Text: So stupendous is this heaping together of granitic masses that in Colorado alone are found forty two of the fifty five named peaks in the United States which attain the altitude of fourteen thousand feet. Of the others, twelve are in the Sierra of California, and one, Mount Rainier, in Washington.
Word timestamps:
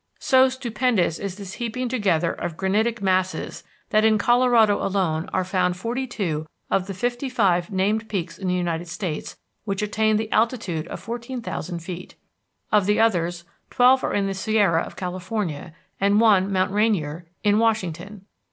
So 0.17 0.49
stupendous 0.49 1.19
is 1.19 1.35
this 1.35 1.53
heaping 1.61 1.87
together 1.87 2.33
of 2.33 2.57
granitic 2.57 3.03
masses 3.03 3.63
that 3.91 4.03
in 4.03 4.17
Colorado 4.17 4.83
alone 4.83 5.29
are 5.31 5.43
found 5.43 5.77
forty 5.77 6.07
two 6.07 6.47
of 6.71 6.87
the 6.87 6.95
fifty 6.95 7.29
five 7.29 7.69
named 7.69 8.09
peaks 8.09 8.39
in 8.39 8.47
the 8.47 8.55
United 8.55 8.87
States 8.87 9.37
which 9.63 9.83
attain 9.83 10.17
the 10.17 10.31
altitude 10.31 10.87
of 10.87 10.99
fourteen 10.99 11.39
thousand 11.39 11.83
feet. 11.83 12.15
Of 12.71 12.87
the 12.87 12.99
others, 12.99 13.43
twelve 13.69 14.03
are 14.03 14.15
in 14.15 14.25
the 14.25 14.33
Sierra 14.33 14.81
of 14.81 14.95
California, 14.95 15.71
and 15.99 16.19
one, 16.19 16.51
Mount 16.51 16.71
Rainier, 16.71 17.27
in 17.43 17.59
Washington. 17.59 18.25